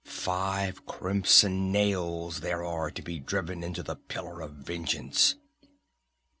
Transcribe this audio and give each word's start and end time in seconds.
Five 0.03 0.87
crimson 0.87 1.71
nails 1.71 2.39
there 2.39 2.65
are 2.65 2.89
to 2.89 3.03
be 3.03 3.19
driven 3.19 3.61
into 3.61 3.83
the 3.83 3.95
pillar 3.97 4.41
of 4.41 4.53
vengeance!" 4.53 5.35